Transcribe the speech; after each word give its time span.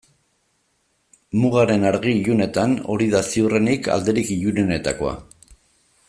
Mugaren 1.43 1.85
argi-ilunetan 1.89 2.73
hori 2.93 3.09
da 3.15 3.21
ziurrenik 3.35 3.91
alderik 3.97 4.35
ilunenetakoa. 4.37 5.13